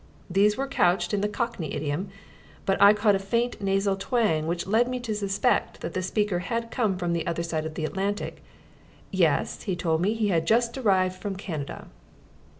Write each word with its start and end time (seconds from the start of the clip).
These 0.31 0.57
were 0.57 0.65
couched 0.65 1.13
in 1.13 1.21
the 1.21 1.29
cockney 1.29 1.75
idiom, 1.75 2.09
but 2.65 2.81
I 2.81 2.91
caught 2.91 3.13
a 3.13 3.19
faint 3.19 3.61
nasal 3.61 3.95
twang 3.95 4.47
which 4.47 4.65
led 4.65 4.87
me 4.87 4.99
to 4.99 5.13
suspect 5.13 5.81
that 5.81 5.93
the 5.93 6.01
speaker 6.01 6.39
had 6.39 6.71
come 6.71 6.97
from 6.97 7.13
the 7.13 7.27
other 7.27 7.43
side 7.43 7.67
of 7.67 7.75
the 7.75 7.85
Atlantic. 7.85 8.41
Yes 9.11 9.61
he 9.61 9.75
told 9.75 10.01
me 10.01 10.15
he 10.15 10.29
had 10.29 10.47
just 10.47 10.75
arrived 10.75 11.17
from 11.21 11.35
Canada. 11.35 11.85